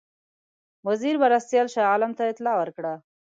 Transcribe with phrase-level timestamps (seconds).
[0.87, 2.93] وزیر مرستیال شاه عالم ته اطلاع ورکړه.